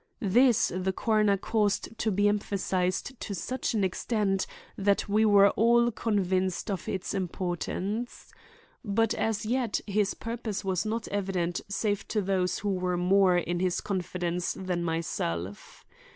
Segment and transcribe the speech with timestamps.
[0.23, 5.91] This the coroner caused to be emphasized to such an extent that we were all
[5.91, 8.33] convinced of its importance.
[8.83, 13.59] But as yet his purpose was not evident save to those who were more in
[13.59, 15.85] his confidence than myself.